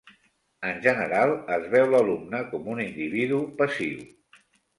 [0.69, 4.03] En general, es veu l'alumne com un individu passiu.